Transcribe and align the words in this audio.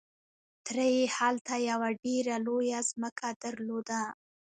تره 0.65 0.85
يې 0.95 1.03
هلته 1.17 1.53
يوه 1.69 1.89
ډېره 2.03 2.35
لويه 2.45 2.79
ځمکه 2.91 3.27
درلوده. 3.43 4.01